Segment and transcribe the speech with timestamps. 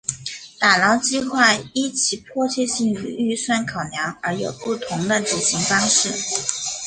[0.59, 6.09] 打捞计画依其迫切性与预算考量而有不同的执行方式。